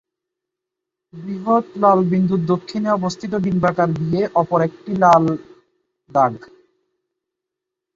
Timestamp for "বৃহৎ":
1.13-1.65